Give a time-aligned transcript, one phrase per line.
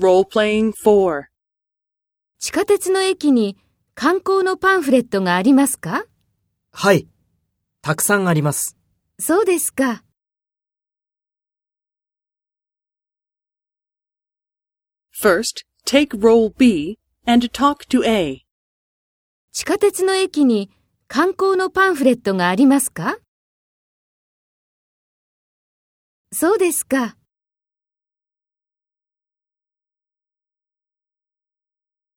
[0.00, 1.24] Role-playing 4.
[2.38, 3.56] 地下鉄の駅に
[3.96, 6.04] 観光のパンフレットがありますか？
[6.70, 7.08] はい。
[7.82, 8.76] たくさんあります。
[9.18, 10.04] そうですか。
[15.20, 18.44] First, take role B and talk to A.
[19.50, 20.70] 地下鉄の駅に
[21.08, 23.18] 観光のパンフレットがありますか
[26.30, 27.16] そうですか。